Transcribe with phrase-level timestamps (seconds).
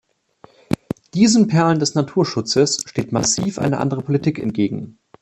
[1.13, 4.97] Diesen Perlen des Naturschutzes steht massiv eine andere Politik entgegen.